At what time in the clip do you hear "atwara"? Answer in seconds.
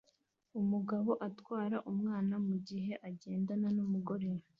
1.27-1.77